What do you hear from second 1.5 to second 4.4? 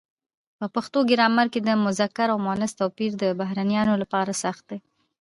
کې د مذکر او مونث توپیر د بهرنیانو لپاره